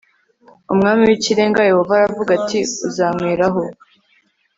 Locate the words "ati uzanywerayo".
2.39-3.63